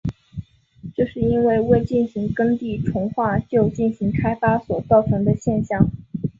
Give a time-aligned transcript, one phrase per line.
[0.95, 5.91] 这是因为未进行耕地重划就进行开发所造成的现象。